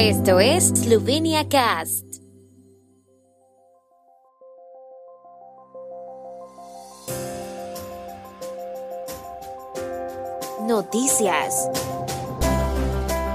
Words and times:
Esto 0.00 0.38
es 0.38 0.68
Slovenia 0.68 1.48
Cast. 1.48 2.04
Noticias. 10.62 11.68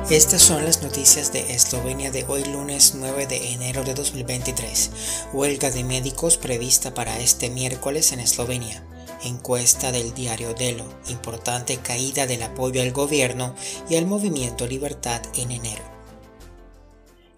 Estas 0.09 0.41
son 0.41 0.63
las 0.63 0.81
noticias 0.81 1.33
de 1.33 1.53
Eslovenia 1.53 2.11
de 2.11 2.23
hoy 2.29 2.45
lunes 2.45 2.95
9 2.95 3.27
de 3.27 3.51
enero 3.51 3.83
de 3.83 3.93
2023. 3.93 4.91
Huelga 5.33 5.69
de 5.69 5.83
médicos 5.83 6.37
prevista 6.37 6.93
para 6.93 7.19
este 7.19 7.49
miércoles 7.49 8.13
en 8.13 8.21
Eslovenia. 8.21 8.81
Encuesta 9.25 9.91
del 9.91 10.13
diario 10.13 10.53
Delo. 10.53 10.85
Importante 11.09 11.75
caída 11.79 12.25
del 12.25 12.41
apoyo 12.43 12.81
al 12.81 12.93
gobierno 12.93 13.53
y 13.89 13.97
al 13.97 14.05
movimiento 14.05 14.65
Libertad 14.65 15.21
en 15.35 15.51
enero. 15.51 15.92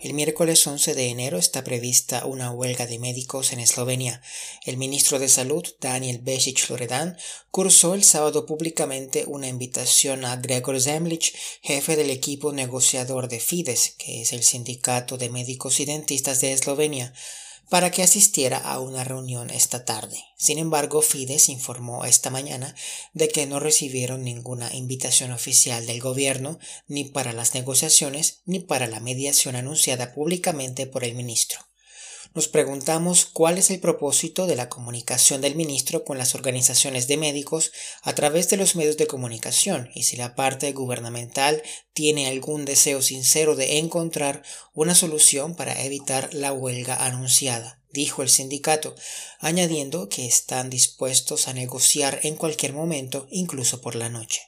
El 0.05 0.13
miércoles 0.13 0.67
11 0.67 0.93
de 0.93 1.07
enero 1.07 1.39
está 1.39 1.63
prevista 1.63 2.27
una 2.27 2.51
huelga 2.51 2.85
de 2.85 2.99
médicos 2.99 3.51
en 3.53 3.59
Eslovenia. 3.59 4.21
El 4.63 4.77
ministro 4.77 5.17
de 5.17 5.27
Salud, 5.27 5.65
Daniel 5.81 6.19
Besic 6.19 6.69
Loredan, 6.69 7.17
cursó 7.49 7.95
el 7.95 8.03
sábado 8.03 8.45
públicamente 8.45 9.23
una 9.25 9.47
invitación 9.47 10.23
a 10.23 10.35
Gregor 10.35 10.79
Zemlich, 10.79 11.33
jefe 11.63 11.95
del 11.95 12.11
equipo 12.11 12.53
negociador 12.53 13.27
de 13.29 13.39
Fides, 13.39 13.95
que 13.97 14.21
es 14.21 14.31
el 14.31 14.43
sindicato 14.43 15.17
de 15.17 15.31
médicos 15.31 15.79
y 15.79 15.85
dentistas 15.85 16.39
de 16.39 16.53
Eslovenia, 16.53 17.11
para 17.69 17.91
que 17.91 18.03
asistiera 18.03 18.57
a 18.57 18.79
una 18.79 19.03
reunión 19.03 19.49
esta 19.49 19.85
tarde. 19.85 20.23
Sin 20.37 20.57
embargo, 20.57 21.01
Fides 21.01 21.49
informó 21.49 22.05
esta 22.05 22.29
mañana 22.29 22.75
de 23.13 23.29
que 23.29 23.45
no 23.45 23.59
recibieron 23.59 24.23
ninguna 24.23 24.73
invitación 24.73 25.31
oficial 25.31 25.85
del 25.85 26.01
gobierno 26.01 26.59
ni 26.87 27.05
para 27.05 27.33
las 27.33 27.53
negociaciones 27.53 28.41
ni 28.45 28.59
para 28.59 28.87
la 28.87 28.99
mediación 28.99 29.55
anunciada 29.55 30.13
públicamente 30.13 30.85
por 30.85 31.03
el 31.03 31.15
ministro. 31.15 31.59
Nos 32.35 32.49
preguntamos 32.49 33.23
cuál 33.23 33.57
es 33.57 33.71
el 33.71 33.79
propósito 33.79 34.45
de 34.45 34.57
la 34.57 34.67
comunicación 34.67 35.39
del 35.39 35.55
ministro 35.55 36.03
con 36.03 36.17
las 36.17 36.35
organizaciones 36.35 37.07
de 37.07 37.15
médicos 37.15 37.71
a 38.01 38.13
través 38.13 38.49
de 38.49 38.57
los 38.57 38.75
medios 38.75 38.97
de 38.97 39.07
comunicación 39.07 39.89
y 39.95 40.03
si 40.03 40.17
la 40.17 40.35
parte 40.35 40.73
gubernamental 40.73 41.63
tiene 41.93 42.27
algún 42.27 42.65
deseo 42.65 43.01
sincero 43.01 43.55
de 43.55 43.77
encontrar 43.77 44.43
una 44.73 44.95
solución 44.95 45.55
para 45.55 45.81
evitar 45.85 46.33
la 46.33 46.51
huelga 46.51 47.05
anunciada 47.05 47.79
dijo 47.95 48.21
el 48.21 48.29
sindicato, 48.29 48.93
añadiendo 49.39 50.09
que 50.09 50.25
están 50.27 50.69
dispuestos 50.69 51.47
a 51.47 51.53
negociar 51.53 52.19
en 52.23 52.35
cualquier 52.35 52.73
momento, 52.73 53.25
incluso 53.31 53.79
por 53.79 53.95
la 53.95 54.09
noche. 54.09 54.41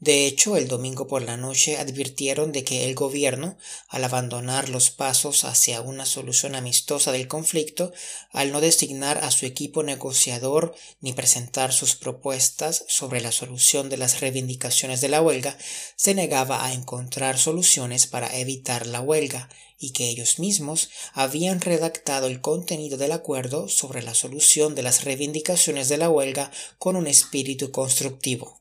De 0.00 0.26
hecho, 0.26 0.56
el 0.56 0.66
domingo 0.66 1.06
por 1.06 1.20
la 1.20 1.36
noche 1.36 1.76
advirtieron 1.76 2.52
de 2.52 2.64
que 2.64 2.86
el 2.88 2.94
gobierno, 2.94 3.58
al 3.86 4.02
abandonar 4.02 4.70
los 4.70 4.88
pasos 4.88 5.44
hacia 5.44 5.82
una 5.82 6.06
solución 6.06 6.54
amistosa 6.54 7.12
del 7.12 7.28
conflicto, 7.28 7.92
al 8.32 8.50
no 8.50 8.62
designar 8.62 9.18
a 9.18 9.30
su 9.30 9.44
equipo 9.44 9.82
negociador 9.82 10.74
ni 11.02 11.12
presentar 11.12 11.74
sus 11.74 11.96
propuestas 11.96 12.86
sobre 12.88 13.20
la 13.20 13.30
solución 13.30 13.90
de 13.90 13.98
las 13.98 14.20
reivindicaciones 14.20 15.02
de 15.02 15.10
la 15.10 15.20
huelga, 15.20 15.58
se 15.96 16.14
negaba 16.14 16.64
a 16.64 16.72
encontrar 16.72 17.38
soluciones 17.38 18.06
para 18.06 18.34
evitar 18.38 18.86
la 18.86 19.02
huelga 19.02 19.50
y 19.78 19.90
que 19.90 20.08
ellos 20.08 20.38
mismos 20.38 20.88
habían 21.12 21.60
redactado 21.60 22.26
el 22.26 22.40
contenido 22.40 22.96
del 22.96 23.12
acuerdo 23.12 23.68
sobre 23.68 24.02
la 24.02 24.14
solución 24.14 24.74
de 24.74 24.82
las 24.82 25.04
reivindicaciones 25.04 25.90
de 25.90 25.98
la 25.98 26.08
huelga 26.08 26.50
con 26.78 26.96
un 26.96 27.06
espíritu 27.06 27.70
constructivo. 27.70 28.60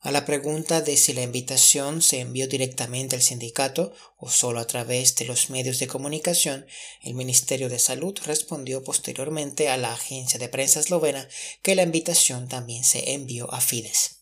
A 0.00 0.12
la 0.12 0.24
pregunta 0.24 0.80
de 0.80 0.96
si 0.96 1.12
la 1.12 1.22
invitación 1.22 2.02
se 2.02 2.20
envió 2.20 2.46
directamente 2.46 3.16
al 3.16 3.22
sindicato 3.22 3.92
o 4.16 4.30
solo 4.30 4.60
a 4.60 4.66
través 4.66 5.16
de 5.16 5.24
los 5.24 5.50
medios 5.50 5.80
de 5.80 5.88
comunicación, 5.88 6.66
el 7.02 7.14
Ministerio 7.14 7.68
de 7.68 7.80
Salud 7.80 8.16
respondió 8.24 8.84
posteriormente 8.84 9.68
a 9.68 9.76
la 9.76 9.92
agencia 9.92 10.38
de 10.38 10.48
prensa 10.48 10.78
eslovena 10.78 11.28
que 11.62 11.74
la 11.74 11.82
invitación 11.82 12.46
también 12.46 12.84
se 12.84 13.12
envió 13.12 13.52
a 13.52 13.60
Fides. 13.60 14.17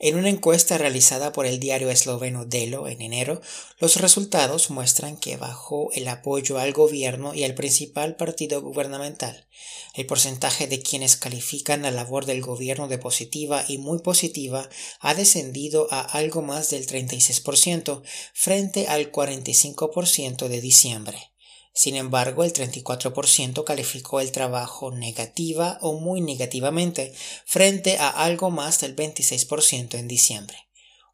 En 0.00 0.16
una 0.16 0.28
encuesta 0.28 0.76
realizada 0.76 1.32
por 1.32 1.46
el 1.46 1.60
diario 1.60 1.88
esloveno 1.88 2.44
Delo 2.44 2.88
en 2.88 3.00
enero, 3.00 3.40
los 3.78 3.96
resultados 4.00 4.70
muestran 4.70 5.16
que 5.16 5.36
bajó 5.36 5.92
el 5.92 6.08
apoyo 6.08 6.58
al 6.58 6.72
gobierno 6.72 7.32
y 7.32 7.44
al 7.44 7.54
principal 7.54 8.16
partido 8.16 8.60
gubernamental. 8.60 9.46
El 9.94 10.06
porcentaje 10.06 10.66
de 10.66 10.82
quienes 10.82 11.16
califican 11.16 11.82
la 11.82 11.92
labor 11.92 12.26
del 12.26 12.42
gobierno 12.42 12.88
de 12.88 12.98
positiva 12.98 13.64
y 13.68 13.78
muy 13.78 14.00
positiva 14.00 14.68
ha 14.98 15.14
descendido 15.14 15.86
a 15.92 16.00
algo 16.00 16.42
más 16.42 16.70
del 16.70 16.88
36% 16.88 18.02
frente 18.34 18.88
al 18.88 19.12
45% 19.12 20.48
de 20.48 20.60
diciembre. 20.60 21.33
Sin 21.74 21.96
embargo, 21.96 22.44
el 22.44 22.52
34% 22.52 23.64
calificó 23.64 24.20
el 24.20 24.30
trabajo 24.30 24.92
negativa 24.92 25.78
o 25.82 25.94
muy 25.94 26.20
negativamente, 26.20 27.12
frente 27.44 27.98
a 27.98 28.10
algo 28.10 28.52
más 28.52 28.80
del 28.80 28.94
26% 28.94 29.98
en 29.98 30.06
diciembre. 30.06 30.56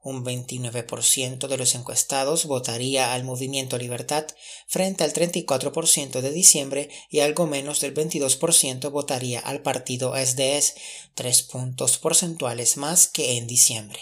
Un 0.03 0.23
29% 0.23 1.47
de 1.49 1.57
los 1.57 1.75
encuestados 1.75 2.45
votaría 2.45 3.15
al 3.15 3.25
Movimiento 3.25 3.79
Libertad 3.79 4.27
frente 4.67 5.05
al 5.05 5.13
34% 5.13 6.21
de 6.21 6.31
diciembre 6.31 6.91
y 7.11 7.21
algo 7.21 7.47
menos 7.47 7.81
del 7.81 7.95
22% 7.95 8.91
votaría 8.91 9.41
al 9.41 9.63
partido 9.63 10.15
SDS, 10.15 10.75
tres 11.15 11.43
puntos 11.43 11.97
porcentuales 11.99 12.77
más 12.77 13.09
que 13.09 13.39
en 13.39 13.47
diciembre. 13.47 14.01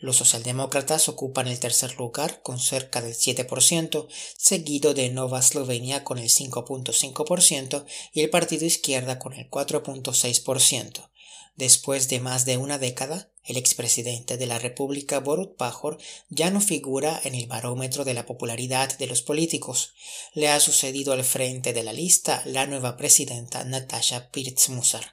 Los 0.00 0.16
socialdemócratas 0.16 1.10
ocupan 1.10 1.46
el 1.46 1.60
tercer 1.60 1.96
lugar 1.96 2.40
con 2.42 2.58
cerca 2.58 3.02
del 3.02 3.14
7%, 3.14 4.08
seguido 4.38 4.94
de 4.94 5.10
Nova 5.10 5.40
Eslovenia 5.40 6.04
con 6.04 6.18
el 6.18 6.30
5.5% 6.30 7.84
y 8.14 8.22
el 8.22 8.30
Partido 8.30 8.64
Izquierda 8.64 9.18
con 9.18 9.34
el 9.34 9.50
4.6%. 9.50 11.10
Después 11.56 12.08
de 12.08 12.20
más 12.20 12.46
de 12.46 12.56
una 12.56 12.78
década, 12.78 13.30
el 13.44 13.58
expresidente 13.58 14.38
de 14.38 14.46
la 14.46 14.58
República 14.58 15.20
Borut 15.20 15.56
Pajor 15.56 15.98
ya 16.30 16.50
no 16.50 16.62
figura 16.62 17.20
en 17.24 17.34
el 17.34 17.46
barómetro 17.46 18.06
de 18.06 18.14
la 18.14 18.24
popularidad 18.24 18.96
de 18.96 19.06
los 19.06 19.20
políticos. 19.20 19.92
Le 20.32 20.48
ha 20.48 20.60
sucedido 20.60 21.12
al 21.12 21.24
frente 21.24 21.74
de 21.74 21.82
la 21.82 21.92
lista 21.92 22.42
la 22.46 22.66
nueva 22.66 22.96
presidenta 22.96 23.64
Natasha 23.64 24.30
Pirtzmusar. 24.30 25.12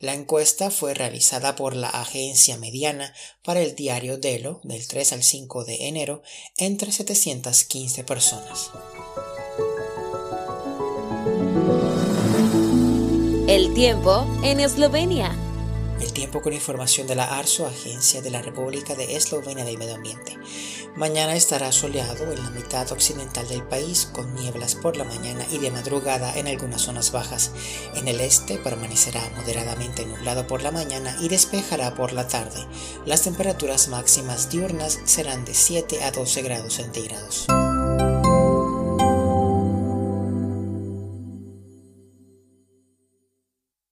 La 0.00 0.14
encuesta 0.14 0.70
fue 0.70 0.94
realizada 0.94 1.56
por 1.56 1.74
la 1.74 1.88
agencia 1.88 2.56
mediana 2.56 3.14
para 3.42 3.60
el 3.60 3.74
diario 3.74 4.18
Delo 4.18 4.60
del 4.62 4.86
3 4.86 5.12
al 5.12 5.22
5 5.22 5.64
de 5.64 5.88
enero 5.88 6.22
entre 6.56 6.92
715 6.92 8.04
personas. 8.04 8.70
El 13.46 13.74
tiempo 13.74 14.26
en 14.42 14.60
Eslovenia. 14.60 15.43
El 16.00 16.12
tiempo 16.12 16.42
con 16.42 16.52
información 16.52 17.06
de 17.06 17.14
la 17.14 17.38
ARSO, 17.38 17.66
Agencia 17.66 18.20
de 18.20 18.30
la 18.30 18.42
República 18.42 18.94
de 18.94 19.16
Eslovenia 19.16 19.64
del 19.64 19.78
Medio 19.78 19.94
Ambiente. 19.94 20.36
Mañana 20.96 21.34
estará 21.34 21.72
soleado 21.72 22.30
en 22.32 22.42
la 22.42 22.50
mitad 22.50 22.90
occidental 22.92 23.48
del 23.48 23.62
país 23.62 24.08
con 24.12 24.34
nieblas 24.34 24.74
por 24.74 24.96
la 24.96 25.04
mañana 25.04 25.44
y 25.50 25.58
de 25.58 25.70
madrugada 25.70 26.36
en 26.36 26.46
algunas 26.46 26.82
zonas 26.82 27.10
bajas. 27.10 27.50
En 27.94 28.06
el 28.06 28.20
este 28.20 28.58
permanecerá 28.58 29.20
moderadamente 29.36 30.06
nublado 30.06 30.46
por 30.46 30.62
la 30.62 30.70
mañana 30.70 31.16
y 31.20 31.28
despejará 31.28 31.94
por 31.94 32.12
la 32.12 32.28
tarde. 32.28 32.64
Las 33.06 33.22
temperaturas 33.22 33.88
máximas 33.88 34.50
diurnas 34.50 35.00
serán 35.04 35.44
de 35.44 35.54
7 35.54 36.04
a 36.04 36.12
12 36.12 36.42
grados 36.42 36.74
centígrados. 36.74 37.46